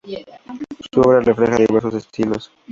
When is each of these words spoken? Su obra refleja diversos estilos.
Su 0.91 0.99
obra 1.01 1.19
refleja 1.19 1.57
diversos 1.57 1.93
estilos. 1.93 2.51